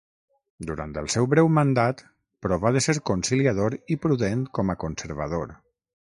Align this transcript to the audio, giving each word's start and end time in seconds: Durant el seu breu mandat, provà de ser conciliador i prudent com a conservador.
Durant 0.69 0.95
el 1.01 1.09
seu 1.15 1.27
breu 1.33 1.51
mandat, 1.57 2.01
provà 2.47 2.73
de 2.79 2.83
ser 2.87 2.97
conciliador 3.11 3.77
i 3.97 4.01
prudent 4.07 4.43
com 4.59 4.75
a 4.75 4.79
conservador. 4.87 5.55